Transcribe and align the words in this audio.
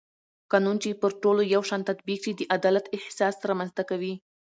قانون 0.51 0.77
چې 0.83 0.99
پر 1.01 1.11
ټولو 1.21 1.41
یو 1.55 1.61
شان 1.69 1.81
تطبیق 1.89 2.19
شي 2.25 2.31
د 2.35 2.41
عدالت 2.57 2.85
احساس 2.97 3.35
رامنځته 3.49 3.83
کوي 3.89 4.13